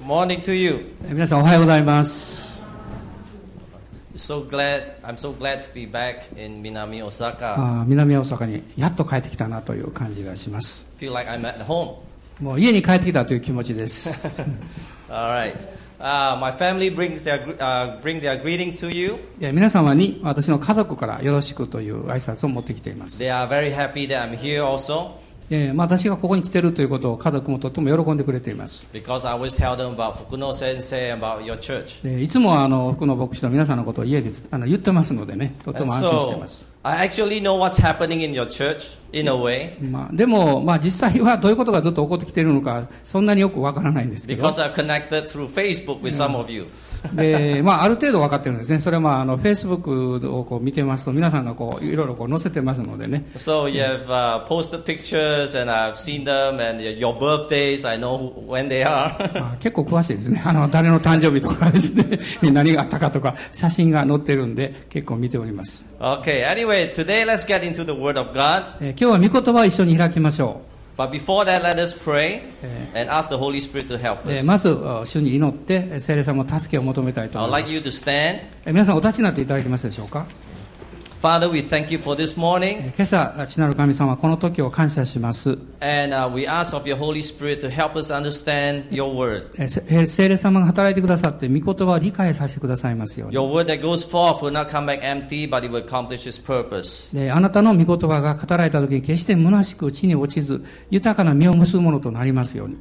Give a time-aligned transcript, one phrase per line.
[0.00, 0.94] Good morning to you.
[1.10, 2.58] 皆さんおはようございます。
[4.16, 7.52] So glad, I'm so glad to be back in Minami, Osaka.
[7.52, 10.90] あー南大阪にやっと帰ってきたなという感じがします。
[10.98, 11.96] Feel like I'm at home.
[12.40, 14.26] もう家に帰ってきたという気持ちです。
[15.10, 15.54] All right.
[15.98, 19.18] Uh, my family brings their, gr- uh, bring their greetings to you.
[19.38, 23.22] で皆様に私の家族からよろしくという挨拶を持ってきています。
[23.22, 25.19] They are very happy that I'm here also
[25.50, 28.86] でまあ、私がここに来てるということを家族もとっても喜んでくれています。
[28.92, 32.04] because I always tell them about Fukuno Sensei, about your church.
[32.04, 36.64] でいつもあの福野牧師と皆さんのことを家であの言ってますのでね、とても安心しています。
[36.82, 39.70] I actually know what's happening in your church, in a way.
[39.90, 44.42] まあ、でも、まあ、実際はどういうことがずっと起こってきているのか、そんなによくわからないんですけど。
[47.12, 48.78] で、まあ、ある程度分かってるんですね。
[48.78, 53.26] それは、まあ、あの、Facebook を見てますと、皆さんがこう、いろいろこう載せてますのでね。
[59.58, 60.40] 結構詳しいですね。
[60.46, 62.20] あの、誰の誕生日とかですね。
[62.52, 65.84] 何があったかとか、写真が載ってるんで、結構見ております。
[66.00, 68.64] Okay, いは today let's get into the Word of God.
[68.80, 70.62] えー今日は御言葉を一緒に開きましょ
[70.96, 72.42] But before that, let us pray
[72.94, 74.32] and ask the Holy Spirit to help う。
[74.32, 74.46] えー us.
[74.46, 77.88] まず、あ主に祈って、えー聖霊様の助けを求めたいと I'd 思いま like you す。
[77.88, 78.10] to stand.
[78.66, 80.26] えー皆さんお立ちになっていただけますでしょうか
[82.96, 85.58] 今朝、地なる神様、この時を感謝します。
[90.06, 93.34] 聖霊様が働いてくださって、御言葉を理解させてくださいますように。
[97.30, 102.76] あなたの御言葉が語られた時に、決して虚しく地に落ちず、豊かな実を結ぶものとなりますように。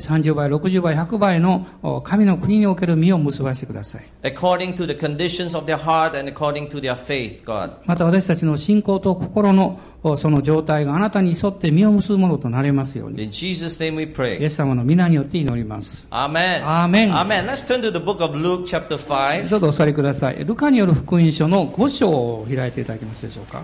[0.00, 1.66] 30倍、60倍、100倍の
[2.04, 4.13] 神の国における実を結ばせてください。
[4.26, 7.72] According to the conditions of their heart and according to their faith, God.
[7.84, 14.48] また私たちの信仰と心のおその状態があなたに沿って実を結ぶものとなれますように In Jesus' name we イエ pray.
[14.48, 16.64] ス様の皆によって祈ります Amen.
[16.64, 17.12] Amen.
[17.12, 17.46] Amen.
[17.46, 19.50] Let's turn to the book of Luke, chapter 5.
[19.50, 23.62] どうぞお座りくださいルカによる福音書の5章を開いていただけますでしょうか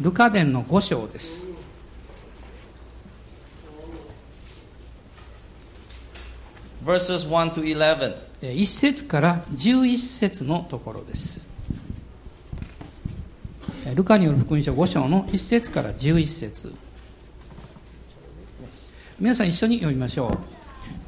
[0.00, 1.47] ルカ伝の5章です
[6.88, 8.14] verses 1 to 11.
[8.40, 11.44] 1節から11節のところです。
[13.94, 16.74] ルカによる福音書5章の1節から11節。
[19.20, 20.28] 皆さん一緒に読みましょ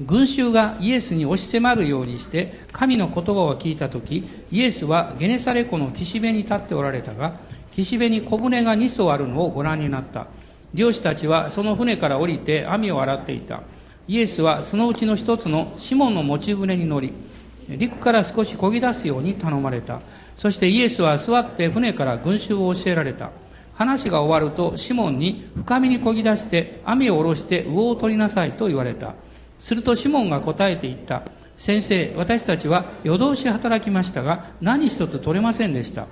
[0.01, 0.05] う。
[0.05, 7.39] 群衆がイエスに押し迫るようにして神の言葉を聞いた時イエスはゲネサレ湖の岸辺に立っておられたが
[7.73, 10.27] 岸辺に小舟が2艘あるのをご覧になった。
[10.75, 13.63] 漁師たちはその船から降りて網を洗っていた。
[14.11, 17.13] イエスはそのうちの一つのシモンの持ち船に乗り
[17.69, 20.01] 陸から少し漕ぎ出すように頼まれた。
[20.37, 23.31] そしてイエスは座って船から群衆を教えられた。
[23.73, 29.15] 話が終わるとシモンに深みに漕ぎ出して網を下ろして魚を取りなさいと言われた。
[29.61, 31.23] するとシモンが答えて言った。
[31.57, 36.09] 先生私たちは夜通し働きましたが何一つ取れませんでした。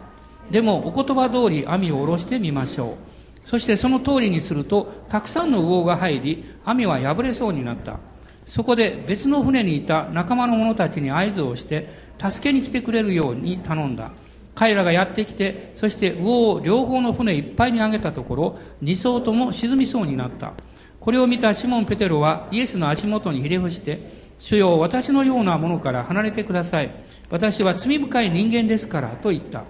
[0.52, 3.07] でもお言葉通り網を下ろしてみましょう。
[3.48, 7.98] そしてその通りにするとたくさんの魚が入り網は破れそうになった。
[8.44, 11.88] そこで別の船にいた仲間の者たちに合図をして
[12.18, 14.10] 助けに来てくれるように頼んだ。
[14.54, 20.52] 彼らがやってきてそして魚を両方の船いっぱいに上げたところ二艘とも沈みそうになった。
[21.00, 23.98] これを見たシモン・ペテロはイエスの足元にひれ伏して
[24.38, 26.90] 主よ私のようなものから離れてください。
[27.30, 29.64] 私は罪深い人間ですからと言った。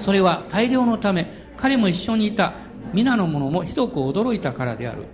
[0.00, 2.66] それは大量のため彼も一緒にいた。
[2.92, 5.04] 皆の者もひどく驚いたからである。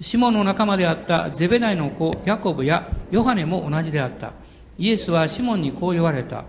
[0.00, 4.32] シモンの仲間であったゼベダイの子ヤコブやヨハネも同じであった。
[4.78, 6.44] イエスはシモンにこう言われた。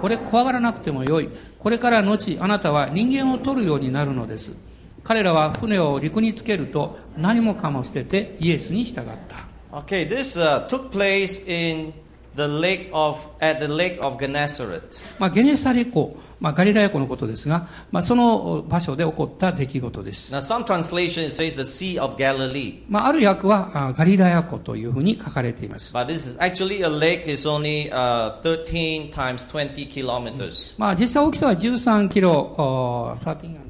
[0.00, 1.28] これ怖がらなくてもよい。
[1.58, 4.52] これから後あなたは人間を取るようになるのです。
[5.04, 9.46] 彼らは船を陸につけると何もかも捨ててイエスに従った。
[9.70, 11.92] Okay, this uh, took place in
[12.34, 14.80] the lake of at the lake of Gennesaret.
[15.18, 20.32] まあ、ゲネサレ湖、まあ、ガリラヤ湖のことですが、まあ、その場所で起こった出来事です。
[20.32, 25.94] Now, some translation says the Sea of Galilee, まあ、ある訳はあガリラヤ湖というふうに書かれています。
[25.94, 27.28] but this is actually a lake.
[27.28, 30.78] is only uh, 13 times 20 kilometers.
[30.78, 33.68] まあ、実際大きさは13キロ、あー13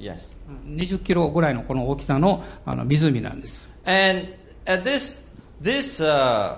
[0.00, 0.32] Yes.
[0.66, 3.68] 20キロぐらいのこの大きさのあの湖なんです。
[3.84, 4.28] And
[4.66, 5.28] at this
[5.62, 6.56] this uh,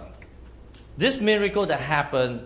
[0.96, 2.40] this miracle that happened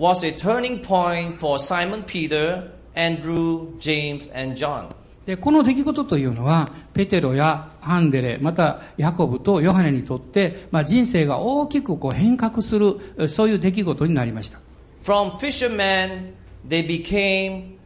[0.00, 4.88] was a turning point for Simon Peter, Andrew, James, and John.
[5.26, 14.58] でこの出来事というのは、ペテロやアンデレ、またヤコブとヨハネにとって、まあ、人生が大きくこう変革する、えそういう出来事になりました。
[15.02, 16.32] From fishermen,
[16.66, 17.76] they became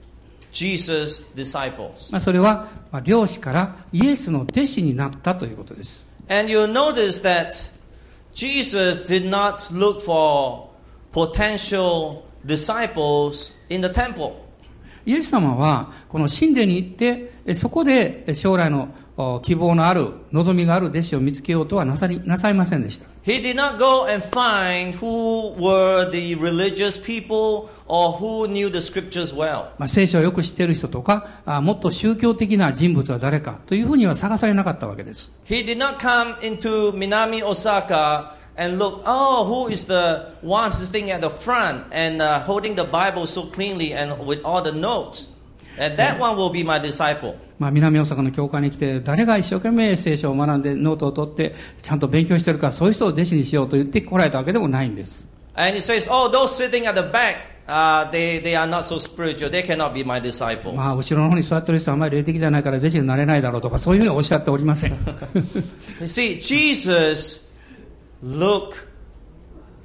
[0.52, 2.12] Jesus' disciples.
[2.12, 6.06] まあ、それは、まあ、漁師からイエスの弟子になったということです。
[6.28, 7.72] And you'll notice that
[8.32, 10.73] Jesus did not look for
[11.14, 14.32] potential disciples in the temple.
[15.06, 23.06] イエス様は、この神殿に行って、えそこでえ将来のお希望のある、望みがある弟子を見つけようとはなさりなさいませんでした。
[23.24, 29.34] He did not go and find who were the religious people or who knew the scriptures
[29.34, 29.66] well.
[29.78, 35.38] まあ、聖書をよく知っている人とかあ、もっと宗教的な人物は誰かというふうには探されなかったわけです。
[35.46, 41.11] He did not come into Minami Osaka and look, oh, who is the one who's sitting
[41.11, 45.29] at the front and uh, holding the Bible so cleanly and with all the notes.
[45.77, 47.35] And that one will be my disciple.
[47.57, 55.25] まあ、南大阪の教会に来て、誰が一生懸命聖書を学んでノートを取って、ちゃんと勉強してるか、そういう人を弟子にしようと言って来られたわけでもないんです。
[55.55, 57.37] And he says, oh, those sitting at the back,
[57.67, 59.49] uh, they, they are not so spiritual.
[59.49, 60.73] They cannot be my disciples.
[60.73, 64.91] まあ、後ろの方に座ってる人はあまり霊的じゃないから弟子になれないだろうとか、そういうふうにおっしゃっておりません。
[64.91, 67.49] You see, Jesus
[68.24, 68.86] looked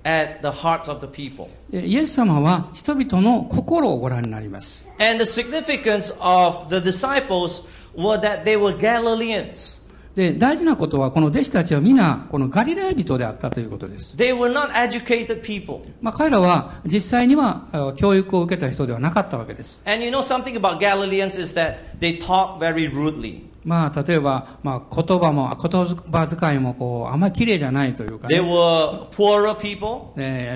[0.03, 1.49] at the hearts of the people.
[1.69, 4.87] でイエス様は人々の心をご覧になります。
[4.99, 9.79] And the significance of the disciples were that they were Galileans.
[10.15, 14.17] で、大事なことは、この弟子たちは皆、このガリラヤ人であったということです。
[14.17, 15.81] They were not educated people.
[16.01, 19.81] まあ、彼らは実際にはあ教育を受けた人ではなかったわけです。
[19.85, 23.48] And you know something about Galileans is that they talk very rudely.
[23.65, 28.27] まあ、例えば、まあ、言葉も言葉遣いもこうあんまりきれいじゃないというか、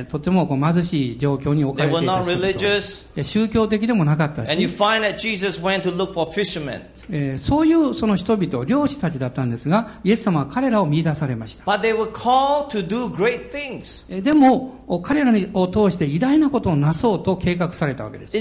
[0.10, 2.24] とてもこう貧しい状況に置かれていた
[3.24, 4.50] 宗教的でもなかったし。
[7.38, 11.66] そういうその人々漁師たちだったんですがイエス様は彼らを見出されました。
[14.22, 18.38] でも彼らを通して偉大なことをなそうと計画されたわけです。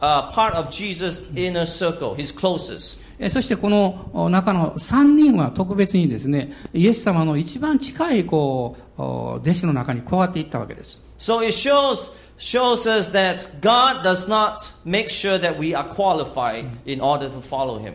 [0.00, 3.00] Uh, part of Jesus' inner circle, his closest.
[3.20, 11.02] えーそしてこのお中の3人は特別にですね、イエス様の一番近いこうお弟子の中に加わっていったわけです。
[11.18, 17.00] So it shows shows us that God does not make sure that we are qualified in
[17.00, 17.94] order to follow him.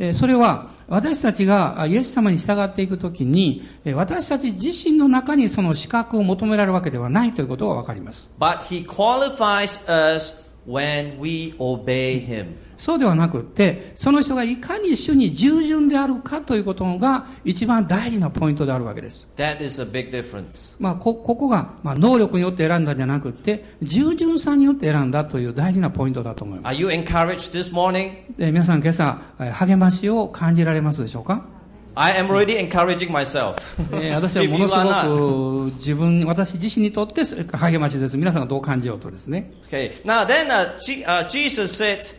[0.00, 8.30] えーそれは私たちがあイエス様に従っていくときに、えー私たち自身の中にその資格を求められるわけではないということがわかります。
[8.40, 12.56] But he qualifies us when we obey him.
[12.78, 19.26] そうではなくって、その人がいかに主に従順であるかということが一番大事なポイントであるわけです。
[19.36, 20.76] That is a big difference.
[20.78, 26.76] まあ、こ、ここが、まあ、能力によって選んだんじゃなくって、従順さによって選んだという大事なポイントだと思います。
[26.76, 28.10] Are you encouraged this morning?
[28.36, 31.55] で皆さん今朝、えー励ましを感じられますでしょうか？
[31.98, 33.54] I am already encouraging myself.
[33.92, 37.24] えー私はものすご.く自分、私自身にとって
[37.56, 38.18] 励ましです。
[38.18, 39.50] 皆さんがどう感じようとですね。
[39.70, 39.92] Okay.
[40.04, 42.14] Now then, uh, uh, Jesus said,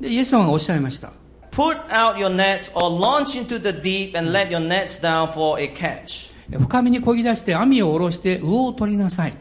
[0.00, 1.12] で、イエス様がおっしゃいました。
[1.50, 5.66] "Put out your nets or launch into the deep and let your nets down for a
[5.66, 9.34] catch." 深みに漕ぎ出して網を下ろして魚を取りなさい。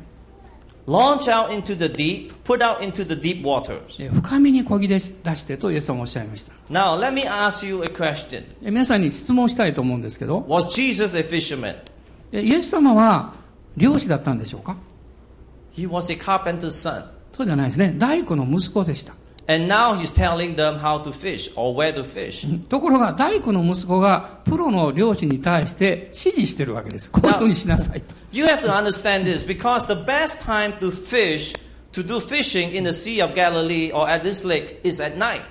[0.90, 2.32] Launch out into the deep.
[2.44, 4.04] Put out into the deep waters.
[4.04, 6.54] え深みに漕ぎ出してとイエス様がおっしゃいました。
[6.72, 8.44] Now let me ask you a question.
[8.64, 11.76] え皆さんに質問したいと思うんですけど、Was Jesus a fisherman?
[12.32, 13.36] えイエス様は
[13.78, 14.78] 漁師だったんでしょうか
[15.76, 17.04] He was a carpenter's son.
[17.34, 17.94] そうじゃないですね。
[17.96, 19.14] 大工の息子でした。
[19.50, 22.46] And now he's telling them how to fish or where to fish.
[22.68, 27.10] ところが大工の息子がプロの漁師に対して指示してるわけです。
[27.10, 28.14] こういうふうにしなさいと。
[28.32, 31.58] You have to understand this because the best time to fish,
[31.94, 35.42] to do fishing in the Sea of Galilee or at this lake is at night.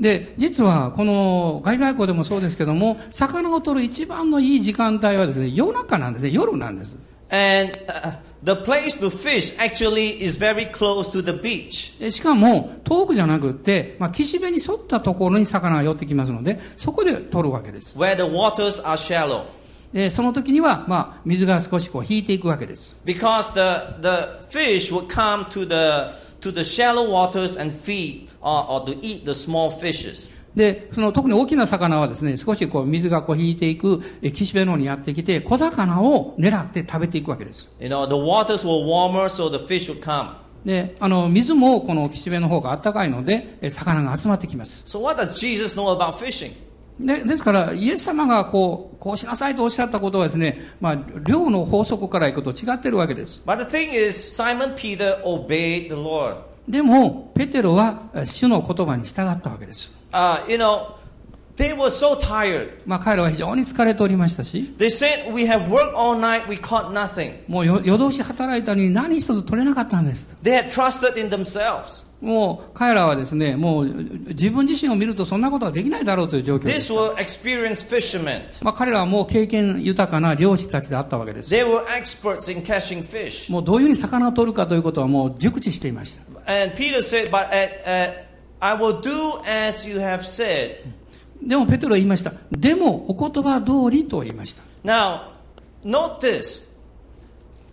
[0.00, 6.98] で、実はこのガリラヤ湖でもそうですけども、魚を取る一番のいい時間帯はですね、夜中なんですね、夜なんです。
[7.28, 11.99] And uh, the place to fish actually is very close to the beach.
[11.99, 17.97] でしかも、遠くじゃなくって、まあ、岸辺に沿ったところに魚が寄ってきますので、そこで取るわけです。
[17.97, 19.45] where the waters are shallow.
[19.93, 22.95] で、その時には、まあ、水が少しこう引いていくわけです。
[23.05, 28.69] Because the, the fish would come to the, to the shallow waters and feed or,
[28.69, 30.31] or to eat the small fishes.
[30.54, 37.70] で、その特に大きな魚はですね、少しこう水がこう引いていくえ岸辺の方にやってきて、小魚を狙って食べていくわけです。
[37.78, 40.34] You know, the waters were warmer, so the fish would come.
[40.64, 44.82] で、あの、水もこの岸辺の方が暖かいので、え魚が集まってきます。
[44.86, 46.52] So what does Jesus know about fishing?
[46.98, 53.42] で、ですから、イエス様がこう、こうしなさいとおっしゃったことはですね、まあ、量の法則からいくと違ってるわけです。
[53.46, 56.36] But the thing is, Simon Peter obeyed the Lord.
[56.68, 59.99] でも、ペテロはえ主の言葉に従ったわけです。
[60.48, 61.00] you know,
[62.86, 64.74] まあ彼らは非常に疲れておりましたし、
[67.48, 70.34] もう夜通し働いたのに何一つ取れなかったんです。
[72.22, 73.86] もう彼らはですね、もう
[74.28, 76.92] 自分自身を見るとそんなことはできないだろうという状況です。
[78.64, 81.50] まあ彼らはもう経験豊かな漁師たちであったわけです。
[83.52, 86.22] もうどういうふうに魚を取るかということはもう熟知していました。
[88.60, 90.76] I will do as you have said.
[91.42, 92.32] でもペテロは言いました。
[92.52, 94.62] でもお言葉通りと言いました。
[94.84, 95.22] Now,
[96.20, 96.70] this.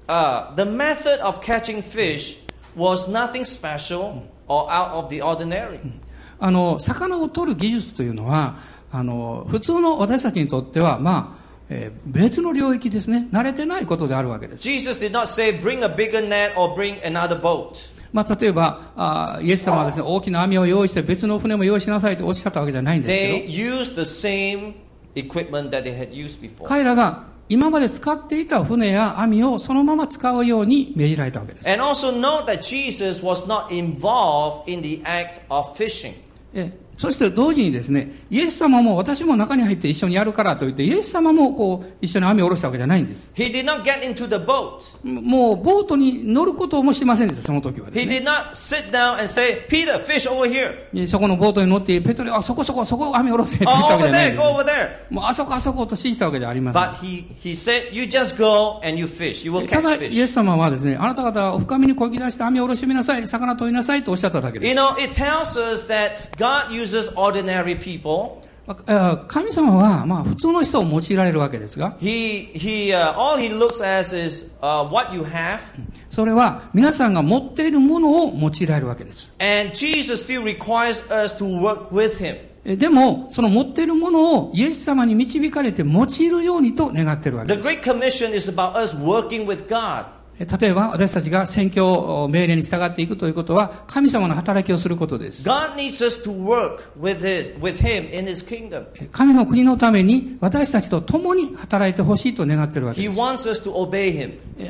[0.07, 2.39] Uh, the method of catching fish
[2.75, 5.79] was nothing special or out of the ordinary.
[6.39, 8.57] あの、魚を取る技術というのは、
[8.91, 13.27] あの、普通の私たちにとっては、まあ、えー別の領域ですね。
[13.33, 14.63] 慣れてないことであるわけです。
[14.63, 17.89] Jesus did not say, Bring a bigger net or bring another boat.
[18.13, 23.53] まあ、例えばあ、イエス様はです、ね、大きな網を用意して別の船も用意しなさいとおっしゃったわけじゃないんですけど
[26.67, 31.67] 彼らが今まで使っていた船や網をそのまま使うように命じられたわけです。
[36.97, 43.31] えそして同時にですね、イエス様も私も中に入って一緒にやるからと言って、イエス様もこう一緒に網を下ろしたわけじゃないんです。
[43.35, 44.95] He did not get into the boat.
[45.03, 48.17] もうボートに乗ることもしてませんでした、その時はです He ね。
[48.17, 50.73] did not sit down and say, Peter, fish over here.
[50.93, 55.07] でそこのボートに乗って、ペトロ、あ、そこそこ、そこ網下ろせって言った Oh, わけ over じゃない there, ん go で over there.
[55.07, 55.13] す。
[55.13, 56.81] もうあそこあそこと指示したわけじゃありません。
[56.81, 59.45] But he, he said, You just go and you fish.
[59.45, 64.79] You will ただ、イエ.ス様はですね、あなた方は深みにこぎ出して網を下ろしてみなさい、魚取りなさいとおっしゃっただけで You す。
[64.79, 66.86] know, it tells us that God uses
[69.27, 71.95] 神様は、ま、普通の人を用いられるわけですが。
[72.01, 73.15] He, he,、uh,
[74.13, 75.59] is, uh,
[76.09, 79.33] それは皆さんが持っているものを用いられるわけです。
[82.65, 87.63] でも、その持っているものをイエス様に導かれて用いるようにと願っているわけです。
[90.39, 95.43] 例えば私たちが宣教命令に従っていくということは神様の働きをすることです。
[99.11, 103.09] 神の国のために私たちと共に働いてほしいと願っているわけです。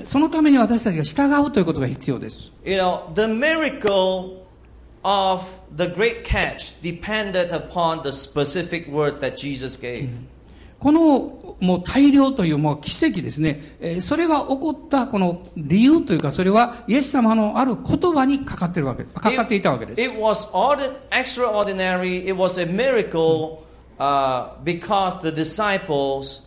[0.05, 2.51] そのために私たちが従うということが必要です、
[10.79, 20.01] このもう大量というもう奇跡ですね、えーそれが起こったこの理由というか、それはイエス様のある言葉にかかってるわけかかっていたわけです。
[20.01, 20.51] It was
[21.12, 22.25] extraordinary.
[22.27, 23.63] It was a miracle
[23.98, 26.43] uh, because the disciples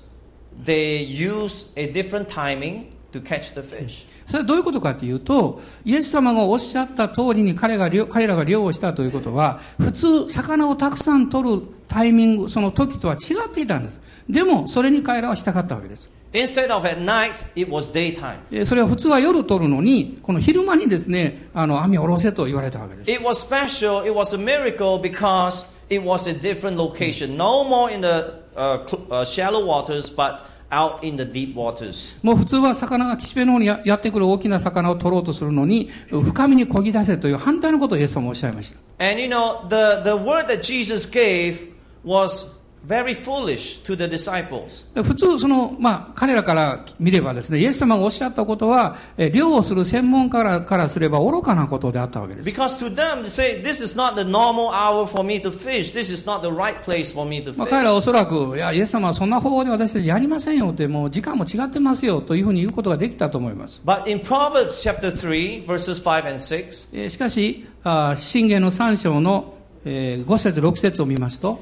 [0.65, 4.07] they used a different timing to catch the fish.
[4.31, 14.01] それはどういうことかというと、イエス様がおっしゃった通りに彼が漁彼らが漁をしたということは、普通、魚をたくさん取るタイミング、その時とは違っていたんです。
[14.29, 16.09] でも、それに彼らはしたかったわけです。
[16.33, 18.37] Instead of at night, it was daytime.
[18.53, 23.11] えーそれは普通は夜取るのに、この昼間にですね、あの、網を下ろせと言われたわけです。
[23.11, 24.05] It was special.
[24.05, 27.37] It was a miracle because it was a different location.
[27.37, 32.15] No more in the uh, uh, shallow waters, but out in the deep waters.
[32.23, 38.79] もう普通は魚が岸辺の方にややってくる大きな魚を取ろうとするのに、深みに漕ぎ出せという反対のことをイエス様もおっしゃいました。
[39.05, 41.69] And you know, the, the word that Jesus gave
[42.05, 44.87] was very foolish to the disciples.
[45.03, 52.49] 普通、その、まあ、彼らから見ればですね、イエス様がおっしゃったことは、えー漁をする専門家からからすれば愚かなことであったわけです。
[52.49, 55.93] Because to them, they say, this is not the normal hour for me to fish.
[55.93, 57.93] This is not the right place for me to まあ、彼ら fish.
[57.93, 63.83] はおそらく、いや、イエス様はそんな方法で私たちやりませんよって、もう時間も違ってますよというふうに言うことができたと思います。
[63.85, 71.61] But in Proverbs chapter 3, verses 5 and 6, えーしかし、あー信玄の3章の、五節六節を見ますと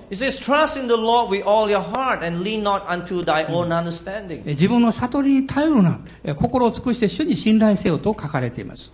[4.44, 6.00] え自分の悟りに頼るな。
[6.36, 8.92] 心を尽くして主に信頼せよと書かれています。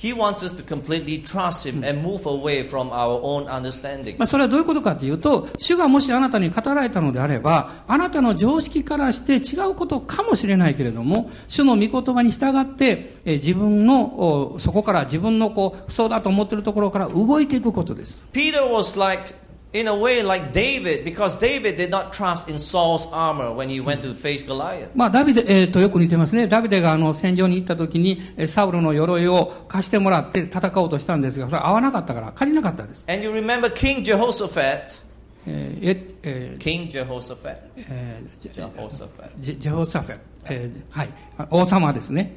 [0.00, 4.16] He wants us to completely trust Him and move away from our own understanding.
[4.16, 18.22] まあ、それはどういうことかというと、主がもしあなたに語られたのであれば、あなたの常識からして違うことかもしれないけれども、主の御言葉に従って、えー自分の、おそこから自分のこう、そうだと思っているところから動いていくことです。
[18.32, 19.34] Peter was like,
[19.72, 23.80] in a way, like David, because David did not trust in Saul's armor when he
[23.80, 24.90] went to face Goliath.
[24.94, 26.48] まあ、ダビデ、えーとよく似てますね。
[26.48, 33.04] ダビデがあの戦場に行った時に、えーサウルの鎧を貸してもらって戦おうとしたんですが、それは合わなかったから、借りなかったです。
[33.08, 35.02] And you remember King Jehoshaphat?
[35.46, 37.58] えーええー King Jehoshaphat.
[37.76, 39.08] えー Jehoshaphat.
[39.38, 41.08] ジェジェホサフェ、えーはい、
[41.38, 42.34] あ王様ですね。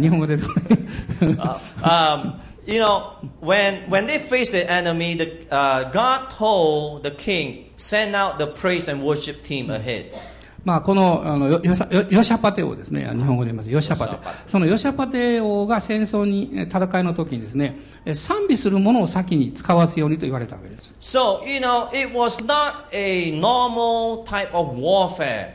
[0.00, 0.38] 日本語で
[1.18, 2.34] Uh, um,
[2.66, 8.16] You know, when, when they faced the enemy, the, uh, God told the king, send
[8.16, 10.12] out the praise and worship team ahead.
[10.66, 13.02] まあ、この、あの、よヨサヨヨシャパテ王ですね。
[13.02, 13.70] 日本語で言います。
[13.70, 14.32] ヨシャパテヨシャパ。
[14.32, 20.92] テそのヨシャパテ王が戦争に、え戦いの時にですね、え賛美するものを先に使わすようにと言われたわけです。
[20.98, 25.52] So, you know, it was not a normal type of warfare,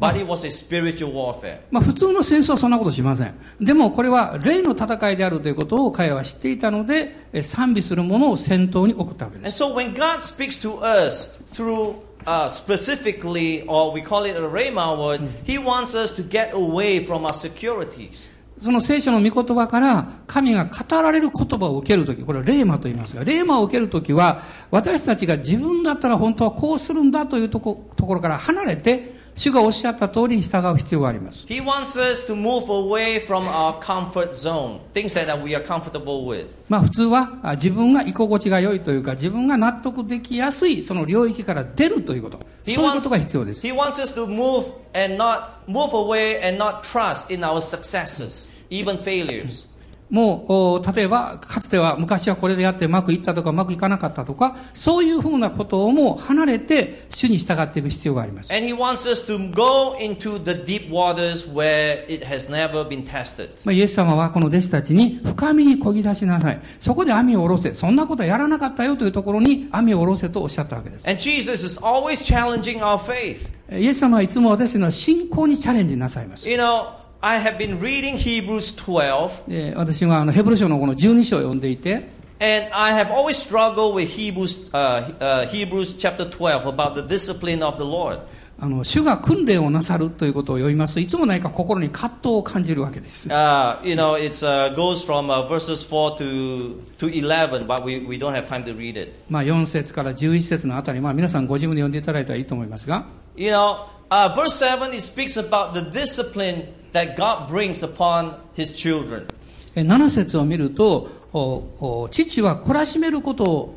[0.00, 1.58] but it was a spiritual warfare.
[1.70, 3.34] まあ、普通の戦争はそんなことしません。
[3.60, 9.62] でも、これは霊の戦いであるということを彼は知っていたので、え賛美するものを先頭に送ったわけで And す。
[9.62, 15.20] so when God speaks to us through uh, specifically, or we call it a Rhema word,
[15.44, 18.30] He wants us to get away from our securities.
[18.58, 31.46] その聖書の御言葉から神が語られる言葉を受けるとき、これは霊魔と言いますが、霊魔を受けるときは、私たちが自分だったら本当はこうするんだというとこところから離れて、主がおっしゃった通りに従う必要があります。
[31.46, 36.46] He wants us to move away from our comfort zone, things that we are comfortable with.
[36.68, 42.38] まあ普通はあ自分が居心地が良いというか、自分が納得できやすいその領域から出るということ。
[42.38, 43.66] そう He いうこ wants, とが必要です。
[43.66, 48.98] he wants us to move and not move away and not trust in our successes, even
[48.98, 49.66] failures.
[50.10, 50.52] もう、
[50.88, 58.52] お例えば、かつては昔はこれでやってうまくいったとかうまくいかなかったとか、そういうふうなことをもう離れて主に従っていく必要があります。
[58.52, 63.48] And he wants us to go into the deep waters where it has never been tested.
[63.64, 66.60] まあ、イエス様はこの弟子たちに深みに漕ぎ出しなさい。
[66.80, 67.74] そこで網を下ろせ。
[67.74, 71.08] そんなことはやらなかったよというところに網を下ろせとおっしゃったわけです。
[71.08, 73.52] And Jesus is always challenging our faith.
[73.72, 76.50] イエス様はいつも私の信仰にチャレンジなさいます。
[76.50, 82.07] You know, I have been reading Hebrews 12, で私はあのヘブル書のこの12章を読んでいて、
[82.39, 87.63] and I have always struggled with Hebrews, uh, uh, Hebrews chapter 12 about the discipline
[87.63, 88.19] of the Lord.
[88.57, 93.27] あの主が訓練をなさるということを読みますといつも何か心に葛藤を感じるわけです。
[93.27, 97.99] Uh, you know, it uh, goes from uh, verses 4 to, to 11, but we,
[97.99, 99.11] we don't have time to read it.
[99.29, 108.34] まあ、4節から11節のあたり、まあ、皆さんご自分で読んでいただいたらいいと思いますが、 You know, uh, verse 7, it speaks about the discipline that God brings upon
[108.54, 109.26] his children.
[109.74, 113.74] え7節を見るとおお父は懲らしめることを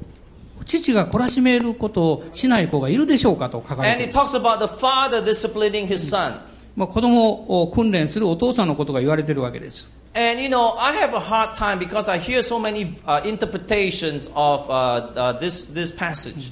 [0.65, 6.39] 父が懲らしめることをしない子がいるでしょうかと書かれ And ています talks about the father disciplining his son.
[6.75, 13.21] まあ、子供を訓練するお父さんのことが言われているわけです And you know, I have a hard time because I hear so many uh,
[13.23, 16.51] interpretations of uh, uh, this, this passage.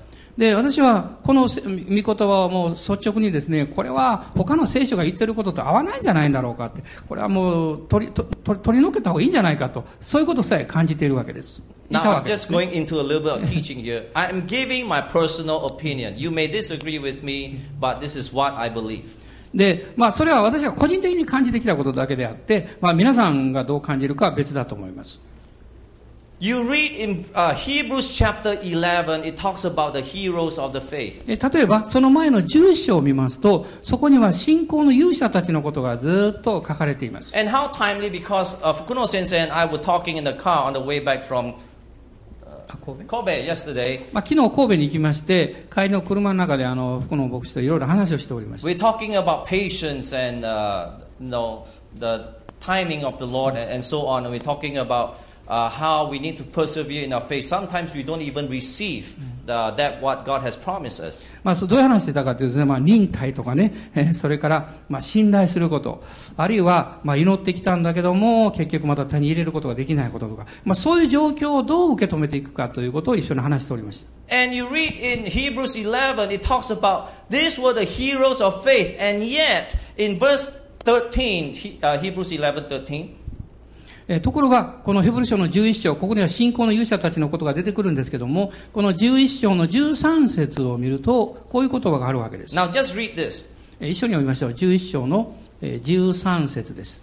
[0.41, 14.09] で私はこのせ御言葉はもう率直にですねこれは他の聖書が言ってることと合わないんじゃないんだろうかってこれはもう取りと取り取り除けた方がいいんじゃないかとそういうことさえ感じているわけですい Now, I'm just going into a little bit of teaching here.
[14.15, 16.15] I'm giving my personal opinion.
[16.17, 19.03] You may disagree with me, but this is what I believe.
[19.53, 25.19] でまあそれは私が個人的に感じてきたことだけであって、まあ、皆さんがどう感じるかは別だと思います
[26.41, 31.23] You read in uh, Hebrews chapter 11, it talks about the heroes of the faith.
[31.27, 40.65] え例えばその前の11章を見ますとそこには信仰の勇者たちのことがずっと書かれています And how timely because uh, Fukuno sensei and I were talking in the car
[40.65, 41.53] on the way back from
[42.43, 43.13] あ神戸
[43.45, 43.99] yesterday.
[44.11, 51.67] まあ、昨日神戸に行きまして帰りの車の中であの福野牧師といろいろ話をしておりました We're talking about patience and uh, you know,
[51.99, 54.23] the timing of the Lord and, so on.
[54.23, 55.17] We're talking about
[55.51, 57.45] uh, how we need to persevere in our faith.
[57.45, 61.27] Sometimes we don't even receive the, that what God has promised us.
[61.43, 66.03] まあ、そうどういう話してたかというとね、まあ、忍耐とかね、えーそれから、まあ、信頼すること、
[66.37, 74.11] あるいは、まあ、祈ってきたんだけども、結局また手に入れることができないこととか、まあ、そういう状況をどう受け止めていくかということを一緒に話しておりました。
[74.33, 78.95] And you read in Hebrews 11, it talks about these were the heroes of faith.
[78.97, 83.17] And yet, in verse 13, he- uh, Hebrews 11 13,
[84.11, 92.53] えーところが、このヘブル書の11章、ここには信仰の勇者たちのことが出てくるんですけども、この11章の13節を見ると、こういう言葉があるわけです。
[92.53, 93.45] now just read this.
[93.79, 94.51] えー一緒に読みましょう。
[94.51, 97.01] 11章のえー13節です。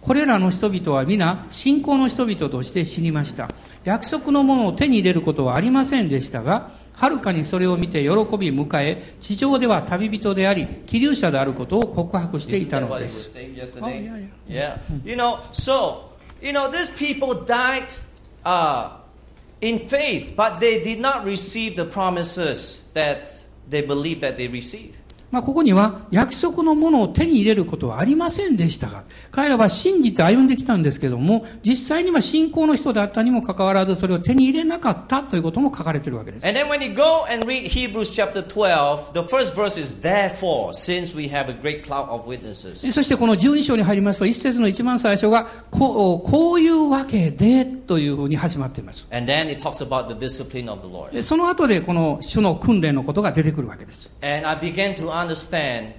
[0.00, 3.50] これらの人々は皆、信仰の人々として死にました。
[3.84, 13.36] 約束のものを手に入れることはありませんでしたが、はるかにそれを見て喜び迎え、地上では旅人であり、気流者であることを告白していたのです。
[13.36, 14.10] Oh, yesterday?
[14.10, 14.78] yeah, yeah.
[15.04, 16.07] You know, so,
[16.40, 17.90] you know, these people died
[18.44, 18.96] uh,
[19.60, 23.32] in faith, but they did not receive the promises that
[23.68, 24.96] they believed that they received.
[25.30, 36.46] まあ、ここには約束のものを手に入れることはありませんでしたが、彼らは信じて歩んできたんですけども、実際には信仰の人であったにもかかわらず、それを手に入れなかったということも書かれているわけです。
[36.46, 41.14] And then when you go and read Hebrews chapter 12, the first verse is, Therefore, since
[41.14, 42.90] we have a great cloud of witnesses.
[42.90, 49.06] そしてこの12章に入りますと、一節の一番最初が、こうこういうわけでというふうに始まっています。
[49.10, 51.12] And then it talks about the discipline of the Lord.
[51.12, 54.12] でその後でこの主の訓練のことが出てくるわけです。
[54.22, 55.92] And I began to understand,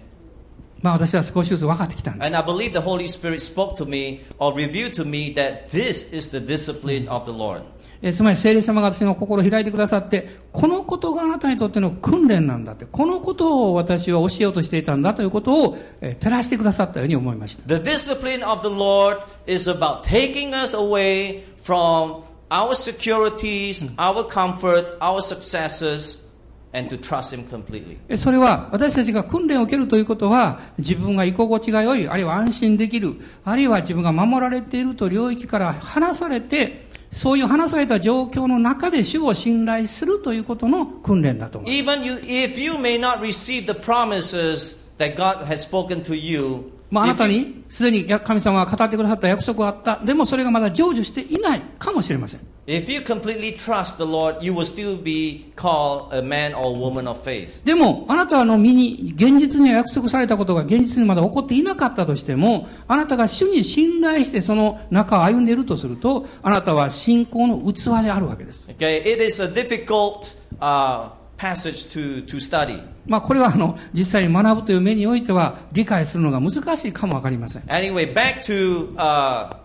[0.81, 2.37] まあ私は少しずつ分かってきたんで and す。
[2.37, 6.39] I believe the Holy Spirit spoke to me or revealed to me that this is the
[6.39, 7.63] discipline of the Lord.
[8.01, 17.67] えつまり聖霊様が私の心を開いてくださって、このことがあなたにとっての訓練なんだって、このことを私は教えようとしていたんだということを、え照らしてくださったように思いました。
[17.67, 25.19] The discipline of the Lord is about taking us away from our securities, our comfort, our
[25.19, 26.28] successes,
[26.73, 27.97] and to trust Him completely.
[28.07, 41.71] えそれは私たちが訓練を受けるということは自分が居心地が良い、あるいは安心できる、あるいは自分が守られていると領域から離されて、そういう離された状況の中で主を信頼するということの訓練だと思う。
[41.71, 50.03] Even you, if you may not receive the promises that God has spoken to you, まあ、あなたにすでに神様が語ってくださった約束があった。
[50.03, 52.39] でもそれがまだ成就していないかもしれません。
[52.69, 57.17] if you completely trust the Lord, you will still be called a man or woman of
[57.17, 57.65] faith.
[57.65, 68.69] でも、あなたの身に現実には約束されたことが現実にまだ起こっていなかったとしても、あなたが主に信頼してその中を歩んでいるとすると、あなたは信仰の器であるわけです。
[68.69, 72.83] Okay, it is a difficult uh, passage to, to study.
[73.07, 77.63] まあ、これはあの、実際に学ぶという面においては理解するのが難しいかもわかりません。
[77.63, 79.55] Anyway, back to uh,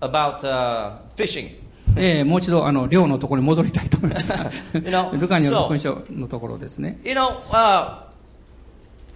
[0.00, 1.58] about uh, fishing.
[1.96, 4.32] えーもう一度あの、寮のところに戻りたいと思います。
[4.32, 7.00] know, ルカによる音書のところですね。
[7.04, 8.04] You know, uh,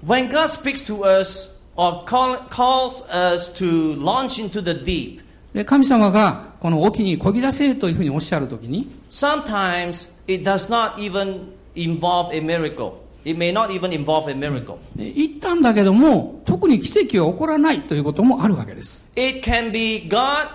[0.05, 5.24] when God speaks to us or call, calls us to launch into the deep,
[5.55, 12.95] で神様がこの沖に漕ぎ出せというふうにおっしゃるときに、sometimes it does not even involve a miracle.
[13.25, 14.79] It may not even involve a miracle.
[14.99, 19.07] え言ったんだけども、特に奇跡は起こらないということもあるわけです。
[19.15, 20.49] It can be God's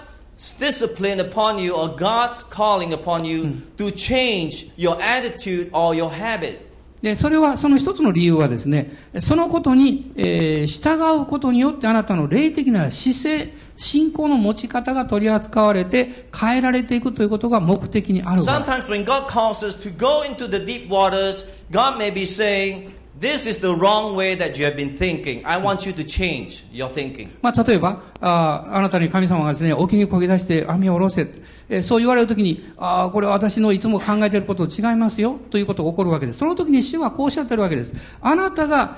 [0.60, 3.44] discipline upon you or God's calling upon you
[3.78, 6.58] to change your attitude or your habit.
[7.02, 18.72] で、それは、その一つの理由はですね、そのことに、えー従うことによってあなたの霊的な姿勢、信仰の持ち方が取り扱われて変えられていくということが目的にあるわけ。
[18.72, 23.49] Sometimes when God calls us to go into the deep waters, God may be saying, This
[23.49, 25.45] is the wrong way that you have been thinking.
[25.45, 27.29] I want you to change your thinking.
[27.41, 31.27] まあ、例えばあ、あなたに神様がですね、沖に漕ぎ出して網を下ろせ、
[31.67, 36.39] えーそう言われるときに、ああ、これは私のいつも考えていることと違いますよ、ということが起こるわけです。
[36.39, 37.93] その時に主はこうおっしゃってるわけです。
[38.21, 38.97] あなたが、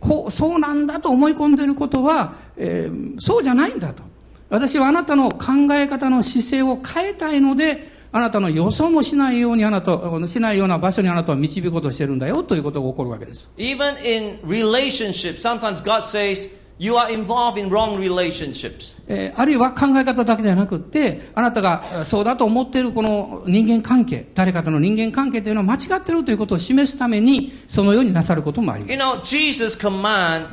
[0.00, 4.02] こう、そうなんだと思い込んでいることは、えーそうじゃないんだと。
[4.48, 13.50] 私はあなたの考え方の姿勢を変えたいので、あなたの予想もしないようにあなた、しないような場所にあなたを導こうとしてるんだよ、ということが起こるわけです。
[13.56, 18.96] Even in relationships, sometimes God says, You are involved in wrong relationships.
[19.06, 29.02] えーあるいは考え方だけではなくって、あなたがえーそうだと思っているこの人間関係、誰かとの人間関係というのは間違っているということを示すために、そのようになさることもありま You す。
[29.04, 30.46] know, Jesus' command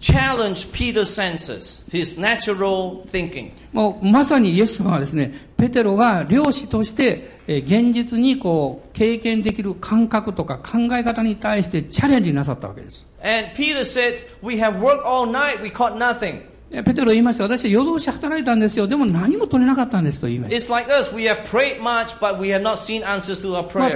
[0.00, 3.52] challenged Peter's senses, his natural thinking.
[3.72, 13.06] もうまさにイエス様はですね、ペテロが漁師として、えー現実にこう、経験できる感覚とか考え方に対してチャレンジなさったわけです。
[13.22, 16.42] And Peter said, We have worked all night, we caught nothing.
[16.70, 20.54] ペテロ言いました、私は夜通し働いたんですよ、でも何も取れなかったんですと言いました。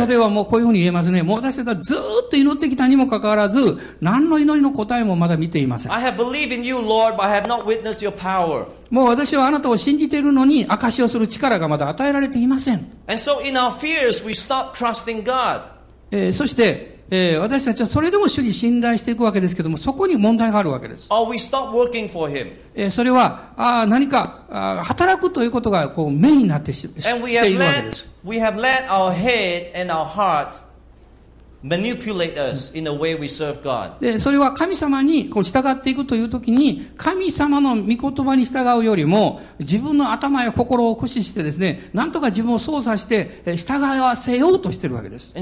[0.07, 5.93] 例えばもうこういうふうに言えますね、もう私はずっと祈ってきたにもかかわらず、何の祈りの答えもまだ見ていません。
[8.91, 12.91] もう私はあなたを信じているのに、証しをする力がまだ与えられていません。
[16.11, 21.07] え、そして、えー私たちはそれでも主に信頼していくわけですけども、そこに問題があるわけです。
[21.11, 22.53] Or we stop working for Him.
[22.75, 28.09] えーそれは、あー何かあー働くということがこうメインになってししているわけです。
[28.25, 30.55] we have let our head and our heart
[34.19, 45.33] それは神様にこう従っていくというときに、神様の御言葉に従うよりも、自分の頭や心を駆使してですね、なんとか自分を操作して、従わせようとしているわけです。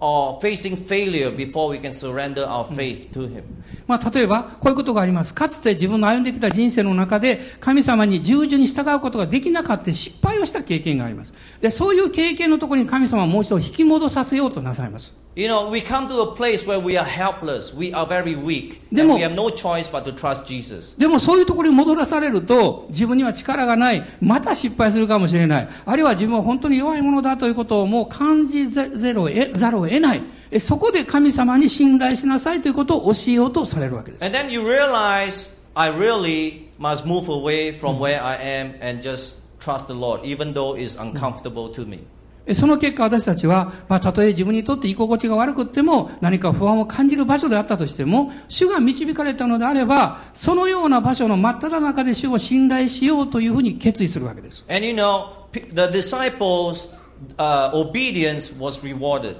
[0.00, 3.42] Or facing failure before we can surrender our faith to Him.
[3.86, 5.34] まあ、例えば、こういうことがあります。
[5.34, 11.34] かつて自分の歩んできた人生の中で、神様に従順に従うことができなかった失敗をした経験があります。
[11.60, 15.19] で、そういう経験のところに神様はもう一度引き戻させようとなさいます。
[15.35, 18.95] You know, we come to a place where we are helpless, we are very weak, and
[18.95, 20.97] でも- we have no choice but to trust Jesus.
[20.97, 30.21] でもそういうところに戻らされると、自分には力がない、また失敗するかもしれない、あるいは自分は本当に弱いものだということをもう感じざるを得ざるを得ない。
[30.51, 34.23] えそこで神様に信頼しなさいということを教えようとされるわけです。
[34.23, 39.41] And then you realize, I really must move away from where I am and just
[39.59, 41.99] trust the Lord, even though it's uncomfortable to me.
[42.46, 54.64] えその結果私たちは、まあ、たとえ自分にとって居心地が悪くっても、何か不安を感じる場所であったとしても、主が導かれたのであれば、そのような場所の真っ只中で主を信頼しようというふうに決意するわけです。
[54.68, 56.88] And you know, the disciples'
[57.36, 59.36] uh, obedience was rewarded.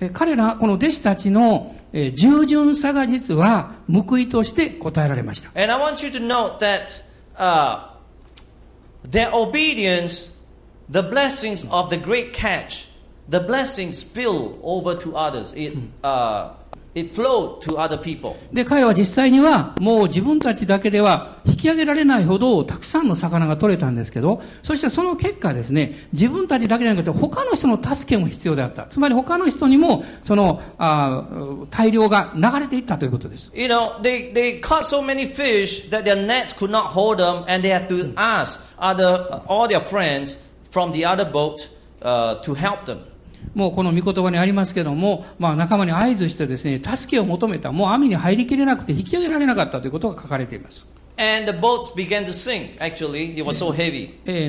[0.00, 5.50] え彼ら、この弟子たちの、えー従順さが実は報いとして答えられました。
[5.50, 7.04] And I want you to note that
[7.36, 7.94] uh,
[9.08, 10.33] their obedience,
[10.90, 12.88] the blessings of the great catch,
[13.28, 15.52] the blessings spill over to others.
[15.56, 16.50] It, uh,
[16.94, 18.36] it flowed to other people.
[18.52, 28.84] で、彼は実際には、もう自分たちだけでは引き上げられないほどたくさんの魚が取れたんですけど、そしてその結果ですね、自分たちだけじゃなくて他の人の助けも必要であった。
[28.84, 33.50] つまり他の人にも、その、あー大量が流れていったということです。
[33.54, 37.66] You know, they, they caught so many fish that their nets could not hold them, and
[37.66, 40.38] they had to ask other, all their friends
[40.74, 41.70] from the other boat、
[42.02, 42.98] uh, to help them.
[43.54, 47.70] もうこの御言葉にありますけれども、まあ、仲間に合図してですね助けを求めた。
[47.70, 50.86] もう網に入りきれなくて引き上げられなかったということが書かれています。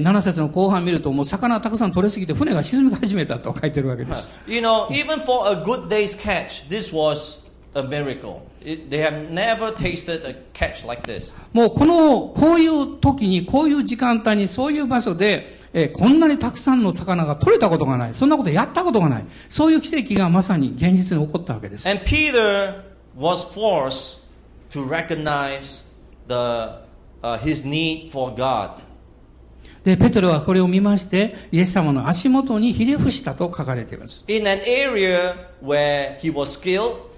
[0.02, 4.32] 7節の後半見るともう魚たくさん取れすぎて船が沈み始めたと書いてるわけです、
[7.76, 8.42] a miracle.
[8.62, 11.36] It, they have never tasted a catch like this.
[11.54, 18.14] もうこの、こういう時に、こういう時間帯に、そういう場所で、えーこんなにたくさんの魚が取れたことがない。
[18.14, 19.26] そんなことやったことがない。
[19.50, 21.88] そういう奇跡がまさに現実に起こったわけです。
[21.88, 22.82] And Peter
[23.18, 24.24] was forced
[24.72, 25.84] to recognize
[26.28, 26.34] the,
[27.22, 28.82] uh, his need for God.
[29.84, 34.24] で、ペテロはこれを見まして、イエス様の足元にひれ伏したと書かれています。
[34.28, 37.15] In an area where he was skilled,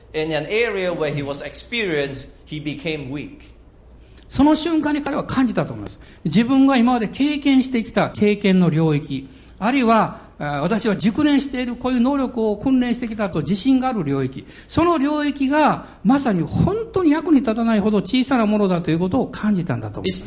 [4.28, 6.00] その瞬間に彼は感じたと思います。
[6.26, 20.22] 自分が今まで経験してきた経験の領域、あるいは私は熟練しているこういう能力を訓練してきたと自信がある領域、その領域がまさに本当に役に立たないほど小さなものだということを感じたんだと思います。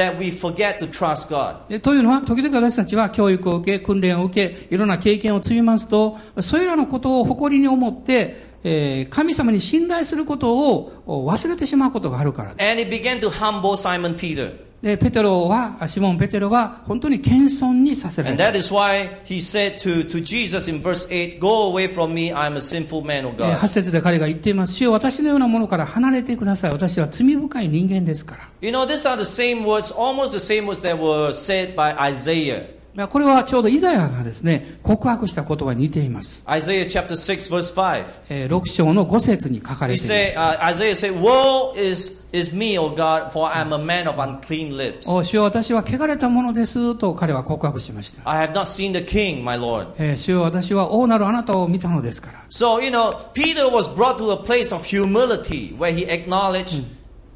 [0.00, 1.68] That we forget to trust God.
[1.68, 14.69] でというのは、時々私たちは教育を受け、訓練を受け、いろんな経験を積みますと、それらのことを誇りに思って、えー神様に信頼することを忘れてしまうことがあるからです And it began to humble Simon Peter.
[14.82, 18.50] で、ペテロは、シモン・ペテロは、本当に謙遜にさせられ And た。
[18.50, 22.56] that is why he said to, to Jesus in verse 8, Go away from me, I'm
[22.56, 23.58] a sinful man, O えー God.
[23.58, 24.72] 8節で彼が言っています。
[24.72, 26.70] 主よ私のようなものから離れてください。
[26.72, 28.48] 私は罪深い人間ですから。
[28.62, 32.79] You know, these are the same words, almost the same words that were said by Isaiah.
[32.94, 36.42] まあこれはちょうどイザヤがですね、告白した言葉に似ています。
[36.46, 38.04] Isaiah chapter 6, verse 5.
[38.30, 40.82] えー6章の5節に書かれてい say, ます。
[40.82, 45.08] uh, Isaiah said, Woe is, is me, O God, for I'm a man of unclean lips.
[45.08, 48.28] お主よ私は汚れたものですと彼は告白しました。
[48.28, 49.86] I have not seen the king, my Lord.
[49.98, 52.44] えー主よ私は王なるあなたを見たのですから。
[52.50, 56.84] So, you know, Peter was brought to a place of humility where he acknowledged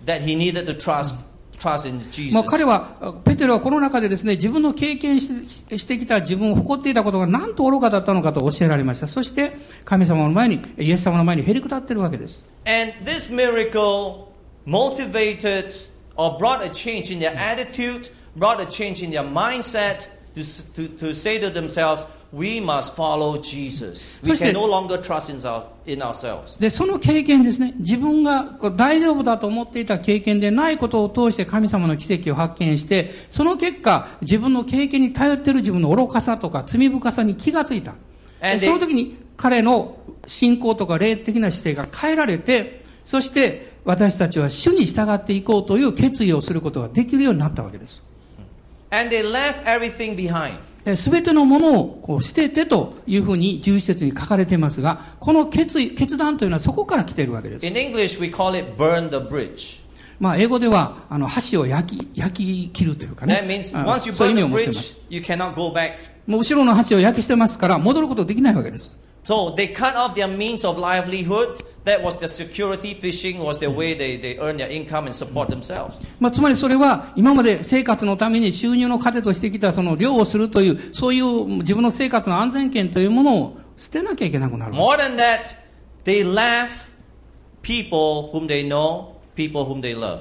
[0.04, 1.33] that he needed to trust, in Jesus.
[2.32, 9.08] まあ、彼は、ペテロはこの中でですね、自分の経験ししてきた自分を誇っていたことがなんと愚かだったのかと教えられました。
[9.08, 12.44] そして、神様の前に、イエス様の前にへりくだってるわけです。
[12.66, 14.28] And this miracle
[14.66, 15.74] motivated
[16.16, 20.42] or brought a change in their attitude, brought a change in their mindset to,
[20.74, 24.18] to, to say to themselves, we must follow Jesus.
[24.22, 26.58] We そして can no longer trust in, our, in ourselves.
[26.60, 37.94] で、その経験ですね、自分がこう大丈夫だと思っていた経験でないことを通して神様の奇跡を発見して、その結果、自分の経験に頼っている自分の愚かさとか罪深さに気がついた。
[38.58, 48.02] その時に彼の信仰とか霊的な姿勢が変えられて、そして私たちは主に従っていこうという決意をすることができるようになったわけです。
[48.90, 50.56] And they left everything behind.
[50.96, 57.66] すべてのものをこう捨ててというふうに11節に書かれていますが、この決意、決断というのはそこから来ているわけです。
[57.66, 59.80] In English, we call it burn the bridge.
[60.20, 63.42] まあ、英語では、あの、箸を焼き、焼き切るというかね。
[63.44, 64.48] That means あ once you そういう.
[66.26, 68.96] もう後ろの箸を焼き捨てますから、戻ることできないわけです。
[69.24, 71.62] So they cut off their means of livelihood.
[71.84, 72.94] That was their security.
[72.94, 76.00] Fishing was their way they, they earn their income and support themselves.
[76.20, 84.74] まあ、つまりそれは、今まで生活のために収入の糧としてきたその漁をするという、そういう自分の生活の安全圏というものを捨てなきゃいけなくなる。
[84.74, 85.56] More than that,
[86.04, 86.68] they laugh
[87.62, 90.20] people whom they know, people whom they love.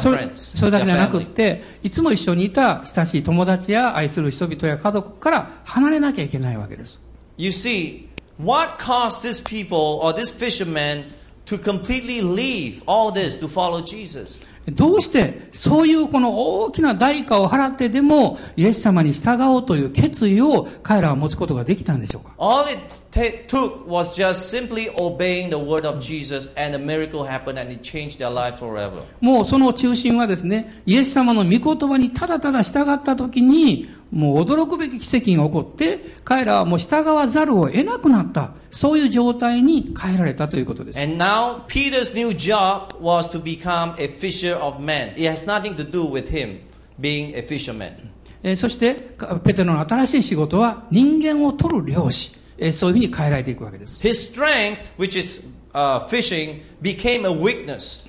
[0.00, 7.00] それそれだけじゃなくて、いつも一緒にいた親しい友達や愛する人々や家族から離れなきゃいけないわけです。
[7.36, 11.12] You see, what caused these people or this fisherman
[11.46, 14.40] to completely leave all this to follow Jesus?
[14.72, 22.80] どうして、そういうこの大きな代価を払ってでも、イエス様に従おうという決意を彼らは持つことができたんでしょうか All it
[23.46, 27.82] took was just simply obeying the word of Jesus, and a miracle happened, and it
[27.82, 29.02] changed their life forever.
[29.20, 38.52] もうその中心はですね、イエス様の御言葉にただただ従った時に、もう驚くべき奇跡が起こって、彼らはもう従わざるを得なくなった。
[38.70, 40.98] そういう状態に変えられたということです。
[41.00, 45.14] And now Peter's new job was to become a fisher of men.
[45.16, 46.58] It has nothing to do with him
[47.00, 47.92] being a fisherman.
[48.42, 52.32] えーそして、かペテロの新しい仕事は人間を取る漁師。
[52.58, 54.00] えーそういうふうに変えられていくわけです。
[54.00, 58.03] His strength, which is uh, fishing, became a weakness.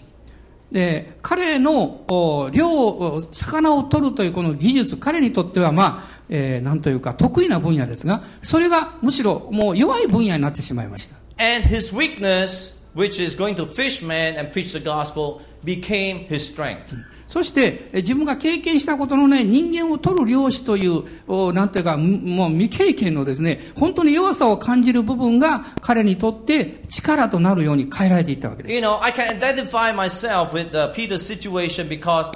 [0.71, 11.15] で、彼のお漁を、魚を取るというこの技術、彼にとってはまあ、えーなんというか得意な分野ですが、それがむしろもう弱い分野になってしまいました。
[11.38, 16.95] And his weakness, which is going to fish men and preach the gospel, became his strength.
[17.36, 28.76] そして、え自分が経験したことのね、人間を取る漁師という、おなんていうか、もう未経験のですね、本当に弱さを感じる部分が彼にとって力となるように変えられていったわけです。
[28.76, 32.32] You know, I can identify myself with uh, Peter's situation because,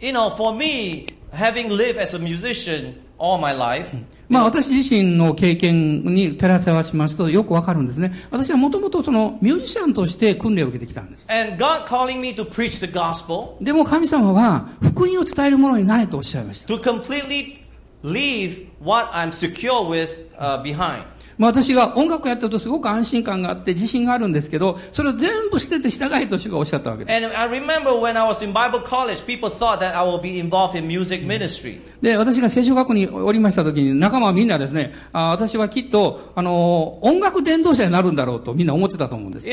[0.00, 3.96] you know, for me, having lived as a musician all my life,
[4.28, 8.12] まあ私自身の経験に照らせ合わしますとよくわかるんですね。
[8.30, 11.26] 私はもともとそのミュージシャンとして訓練を受けてきたんです。
[11.28, 16.72] and God calling me to preach the gospel, でも神様は福音を伝えるものになれとおっしゃいました。
[16.72, 17.58] to completely
[18.02, 21.02] leave what I'm secure with uh, behind.
[21.40, 27.16] 私が音楽をやってるとすごく安心感があって自信があるんですけど、それを全部捨てて従えと主がおっしゃったわけです。
[32.16, 39.48] 私が聖書学におりました時に仲間はみんなですね、あ私はきっと、あの、音楽伝道者になるんだろうとみんな思ってたと思うんです。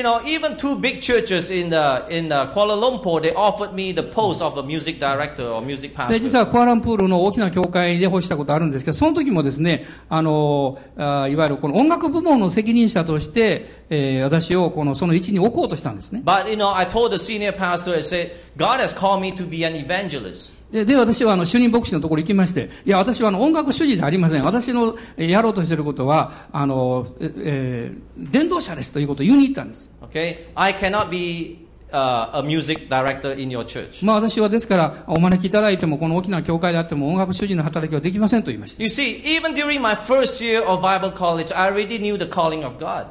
[6.10, 16.22] で、実はコアランプールの大きな教会で欲したことあるんですけど、その時もですね、あの、あいわゆるこの音楽部門の責任者として、えー私をこの、その位置に置こうとしたんですね。
[16.26, 19.64] But you know, I told the senior pastor, I said, God has called me to be
[19.66, 20.56] an evangelist.
[20.72, 24.44] で、で私はあの、主任牧師のところ行きまして、いや、私はあの、音楽主事ではありません。
[24.44, 29.90] 私のえーやろうとしていることは、あの、ええー伝道者ですということを言いに行ったんです。
[30.02, 34.06] Okay, I cannot be uh, a music director in your church.
[34.06, 38.84] まあ私はですから、お招きいただいても、この大きな教会であっても音楽主人の働きはできませんと言いました。
[38.84, 42.78] You see, even during my first year of Bible college, I already knew the calling of
[42.78, 43.08] God.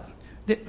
[0.47, 0.63] で、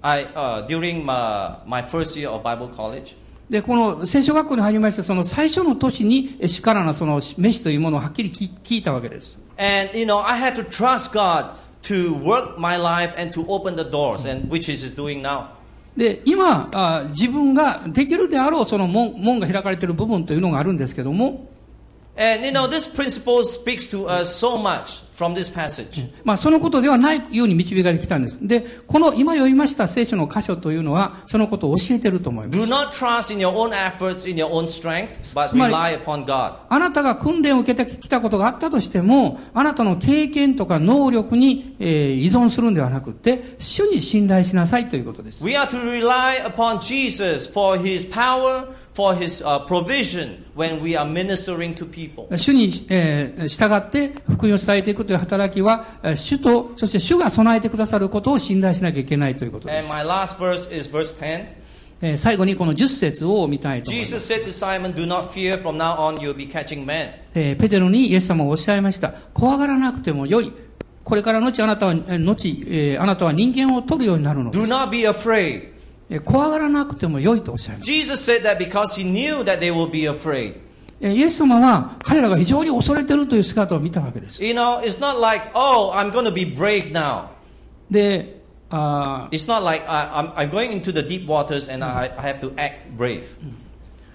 [0.00, 3.16] I uh, during my, my first year of Bible college,
[3.50, 9.38] で、この聖書学校に入りまして、その最初の年に、え主からのその飯というものをはっきり聞聞いたわけです。
[9.58, 13.84] and you know, I had to trust God to work my life and to open the
[13.84, 15.50] doors, and which is doing now.
[15.96, 21.51] で、今、あ自分ができるであろうその門門が開かれている部分というのがあるんですけども、
[22.14, 26.06] And you know, this principle speaks to us so much from this passage.
[26.24, 28.46] まあそのことではないように導かれてきたんです。
[28.46, 32.58] で、この今読みました聖書の箇所というのは、そのことを教えていると思います。
[32.58, 36.56] Do not trust in your own efforts, in your own strength, but rely upon God.
[36.68, 45.42] あなたが訓練を受けてきたことがあったとしても、あなたの経験とか能力に、えー依存するんではなくって、主に信頼しなさいということです。
[45.42, 51.06] We are to rely upon Jesus for His power, for His uh, provision when we are
[51.06, 52.26] ministering to people.
[52.36, 59.92] 主に、えー従って福音を伝えていくという働きは、えー主と、そして主が備えてくださることを信頼しなきゃいけないということで And す。
[59.92, 61.46] my last verse is verse 10.
[62.02, 64.10] えー最後にこの10節を見たいと思います。
[64.18, 67.10] Jesus said to Simon, Do not fear, from now on you'll be catching men.
[67.34, 69.12] えーペテロにイエス様がおっしゃいました。
[69.32, 70.52] 怖がらなくてもよい。
[71.04, 74.70] これから後あなたは、えー後、えーあなたは人間を取るようになるので Do す。
[74.72, 75.72] not be afraid.
[76.12, 77.92] えー怖がらなくてもよいとおっしゃいました。
[77.92, 80.56] Jesus said that because he knew that they will be afraid.
[81.00, 84.44] えーイエス様は彼らが非常に恐れているという姿を見たわけです。
[84.44, 87.28] You know, it's not like, oh, I'm going to be brave now.
[87.90, 88.40] で、
[88.70, 92.38] あー It's not like I, I'm, I'm going into the deep waters and I, I have
[92.40, 93.24] to act brave.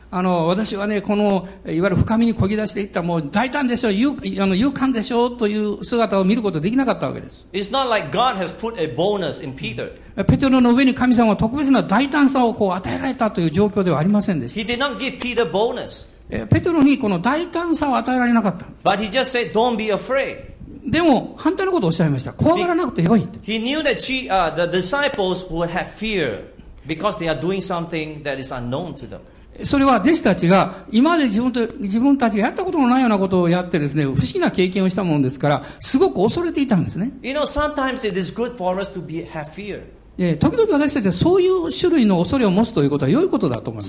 [0.10, 7.45] あの、私はね、この、いわゆる深みにこぎ出していった、もう大胆でしょう、勇あの勇敢でしょうという姿を見ることできなかったわけです。
[7.51, 9.91] It's not like God has put a bonus in Peter.
[10.24, 14.74] ペテロの上に神様は特別な大胆さをこう与えられたという状況ではありませんでした。
[14.74, 18.66] He did not give Peter bonus, えペテロにこの大胆さを与えられなかった。
[18.84, 22.32] but he just said, "Don't be afraid." でも、反対のことをおっしゃいました。
[22.32, 23.28] 怖がらなくてよい。
[23.43, 26.45] He knew that she, uh, the disciples would have fear
[26.88, 29.20] because they are doing something that is unknown to them.
[29.64, 37.12] それは弟子たちが今まで自分と自分たちがやったことのないようなことをやってですね、不思議な経験をしたものですから、すごく恐れていたんですね。
[37.22, 39.82] You know, sometimes it is good for us to be, have fear.
[40.20, 43.88] え、時々私たちはそういう種類の恐れを持つということは良いことだと思います。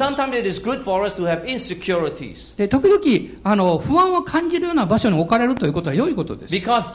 [2.57, 3.03] で時々
[3.45, 6.55] あの不安を感じるような場所に置かれるということは良いことです。
[6.55, 6.93] Us,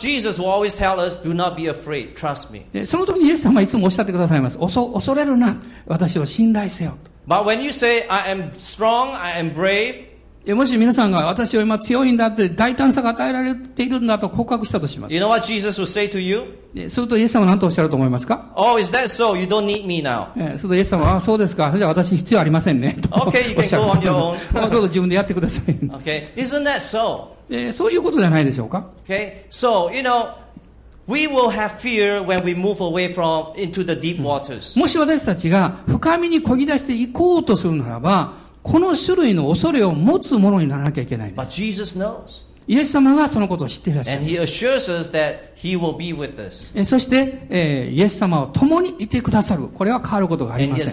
[2.85, 4.57] その時にイエス様はいつもおっしゃってくださいます。
[4.59, 7.11] 恐,れるな、私を信頼せよと。
[7.29, 10.12] あ when you say, I am strong, I am brave,
[10.45, 15.15] もし皆さんが私は今強いんだって大胆さが与えられているんだと告白したとします。
[15.15, 16.43] you know what Jesus will say to you?
[16.73, 19.39] でするとイエス様は何とおっしゃると思いますか？"Oh, is that so?
[19.39, 21.71] You don't need me now." えーするとイエス様は、あそうですか。
[21.77, 22.97] じゃあ私必要ありませんね。
[23.01, 24.67] と Okay, you can go on ま your す own.
[24.69, 25.75] どうぞ自分でやってください。
[25.75, 27.27] Okay, isn't that so?
[27.49, 30.33] えーそういうことじゃないでしょうか？Okay, so you know,
[31.07, 34.77] we will have fear when we move away from into the deep waters.
[34.77, 41.57] もし私たちが深みにこぎ出していこうとするならば、この種類の恐れを持つものにならなきゃいけないんです。
[42.67, 44.23] イエス様がそのことを知っていらっしゃる。
[46.85, 49.67] そして、イエス様を共にいてくださる。
[49.67, 50.85] これは変わることがありますん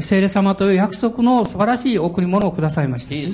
[0.00, 3.32] 聖霊様という約束の素晴らしい贈り物をくださいましたし。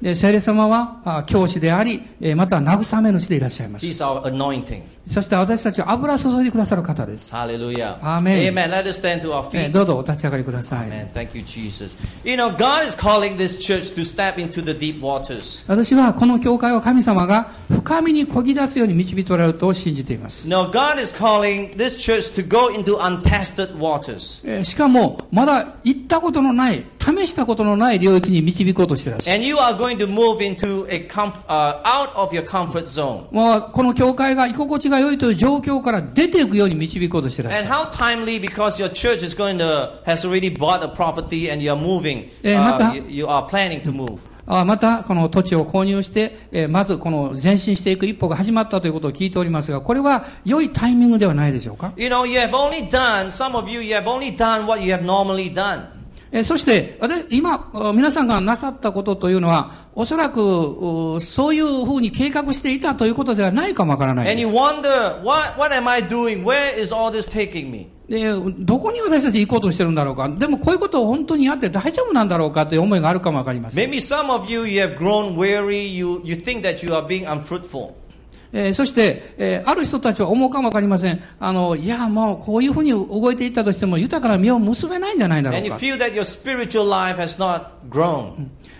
[0.00, 2.02] で聖霊様は教師であり、
[2.34, 3.86] また慰めの主でいらっしゃいます。
[5.08, 7.32] そして私たちは油注いでくださる方です。
[7.32, 7.98] ハレルヤ。
[9.72, 10.78] どうぞお立ち上がりください。
[10.80, 11.08] アーメン。
[11.08, 11.36] Thank
[14.60, 14.61] you,
[15.66, 20.48] 私はこの教会を神様が深みにこぎ出すように導きてられると信じています。
[24.64, 29.32] しかも、まだ行ったことのない、試したことのない領域に導こうとしてらっる。
[33.32, 37.68] まあ、この教会が居心地が良いという状況から出ていくように導こうとしてらっしゃる。
[42.42, 44.31] Because.
[44.46, 54.82] あまた、この土地を購入して、えーまずこの前進していく一歩が始まったということを聞いておりますが、これは良いタイミングではないでしょうか You know, you have only done, some of you, you have only done what
[54.82, 56.01] you have normally done.
[56.34, 64.48] えーそして、私、今、あ皆さんがなさったことというのは、おそらく、うそういうふうに計画していたということではないかもわからないです。
[64.48, 65.70] wonder, what, what?
[68.08, 70.28] で、どこに私たち行こうとしてるんだろうか。
[70.28, 73.90] でも、こういうことを本当にやって大丈夫なんだろうかという思いがあるかもわかりません。
[73.90, 75.86] Maybe some of you, you have grown weary.
[75.86, 77.92] You, you think that you are being unfruitful.
[78.52, 81.22] えーそして、えーある人たちは思うかもわかりません。
[81.40, 85.78] あの、いや、もう、こういうふうに動いていったとしても、豊かな実を結べないんじゃないだろうか。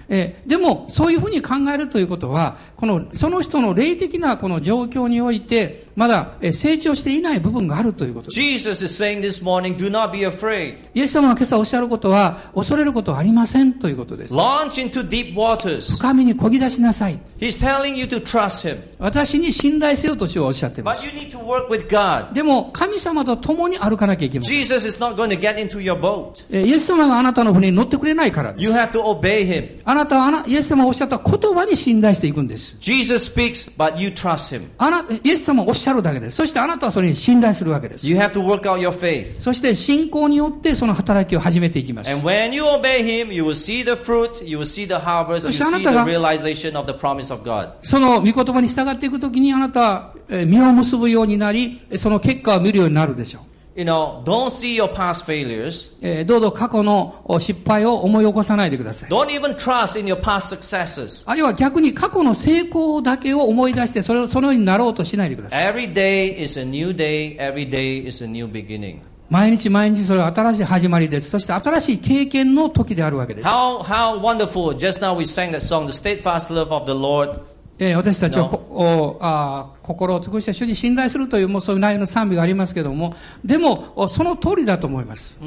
[0.08, 8.40] えーでも、そういうふうに考えるということは、この、その人の霊的なこの状況において、まだえー成長していない部分があるということです。
[8.40, 10.78] Jesus is saying this morning, do not be afraid.
[10.92, 14.34] イエス様が今朝おっしゃることは、恐れることはありませんということです。
[14.34, 15.96] Launch into deep waters.
[15.96, 17.20] 深みにこぎ出しなさい。
[17.38, 18.78] He's telling you to trust Him.
[18.98, 21.06] 私に信頼せよと主はおっしゃっていま But す。
[21.06, 22.32] you need to work with God.
[22.32, 24.56] でも、神様と共に歩かなきゃいけません。
[24.58, 26.44] Jesus is not going to get into your boat.
[26.50, 28.74] えーイエス様があなたの船に乗ってくれないからで You す。
[28.76, 29.80] have to obey Him.
[29.84, 32.71] あなたはイエス様がおっしゃった言葉に信頼していくんです。
[32.80, 34.68] Jesus speaks, but you trust Him.
[34.78, 36.36] あな、イエス様がおっしゃるだけです。
[36.36, 38.08] そしてあなたはそれに信頼するわけです。
[38.08, 39.40] You have to work out your faith.
[39.40, 42.10] そして信仰によってその働きを始めていきます。
[42.10, 45.40] And when you obey Him, you will see the fruit, you will see the harvest, you
[45.40, 47.70] そしてあな see た the が realization of the promise of God.
[47.82, 53.51] その御言葉に従っていくときにあなたはえー実を結ぶようになり、その結果を見るようになるでしょう。
[53.74, 55.90] You know, don't see your past failures.
[56.02, 59.10] えーどうぞ過去のお失敗を思い起こさないでください。
[59.10, 61.24] Don't even trust in your past successes.
[61.26, 65.72] あるいは逆に過去の成功だけを思い出してそれをそのようになろうとしないでください。
[65.72, 67.38] Every day is a new day.
[67.38, 68.98] Every day is a new beginning.
[69.30, 71.30] 毎日毎日それは新しい始まりです。
[71.30, 73.48] そして新しい経験の時であるわけです。
[73.48, 74.76] How how wonderful!
[74.76, 77.40] Just now we sang that song, the steadfast love of the Lord.
[77.82, 85.40] えー私たちはこおあー心を尽くして主に信頼するというもうそういう内容の賛美がありますけども、でもおその通りだと思います。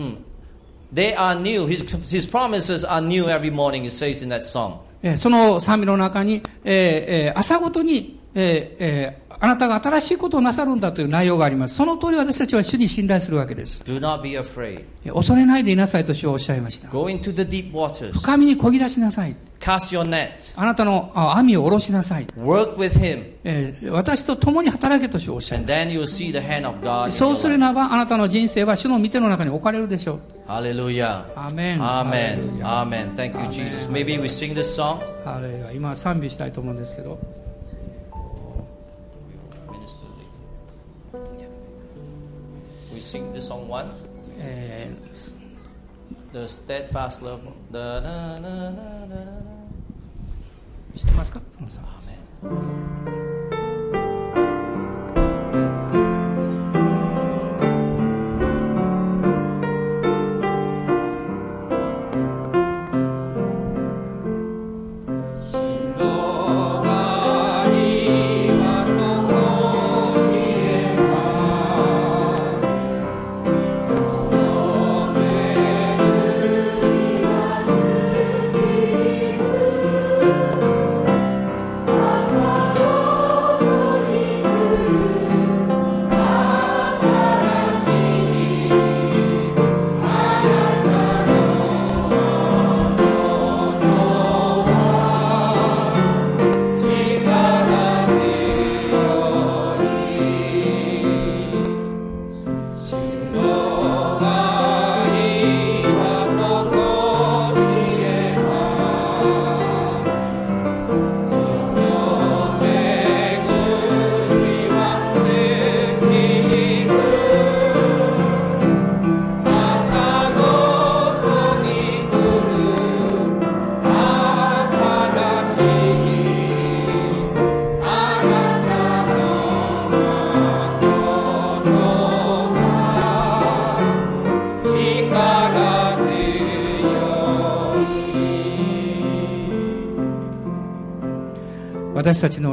[0.93, 1.65] They are new.
[1.65, 4.79] His, his promises are new every morning, it says in that song.
[5.01, 6.73] えーその賛美の中に、えー
[7.27, 11.75] えー朝ごとに、えーえーあなたが新しいことをなさるんだという内容があります。
[11.75, 13.81] その通り私たちは主に信頼するわけです。
[13.85, 14.85] Do not be afraid.
[15.13, 16.89] 恐れないでいなさいと主はおっしゃいました。
[16.89, 18.13] Go into the deep waters.
[18.13, 19.35] 深みに漕ぎ出しなさい。
[19.59, 20.29] Cast your net.
[20.55, 22.27] あなたのあ網を下ろしなさい。
[22.37, 23.23] Work with Him.
[23.43, 27.11] えー私と共に働けと主はおっしゃい And ま then you will see the hand of God.
[27.11, 30.19] そうする.ならば、あなたの人生は主の御手の中に置かれるでしょう。
[30.47, 31.25] Hallelujah.
[31.35, 31.79] Amen.
[31.81, 33.15] Amen.
[33.15, 33.89] Thank you, Jesus.
[33.89, 34.99] Maybe we sing this song.
[35.73, 37.17] 今賛美したいと思うんですけど。
[43.05, 44.07] Sing this song once.
[44.39, 44.91] え
[46.33, 47.41] The steadfast love.
[47.71, 49.15] Da, da, da, da, da, da.
[50.93, 51.81] ー知ってますかそのさ
[52.43, 53.64] Amen.